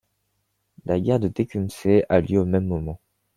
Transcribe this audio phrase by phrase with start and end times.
[0.85, 2.99] La guerre de Tecumseh a lieu au même moment.